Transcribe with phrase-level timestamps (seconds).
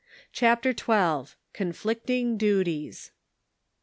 [0.33, 1.35] CHAPTER XII.
[1.53, 3.11] CONFLICTING DUTIES.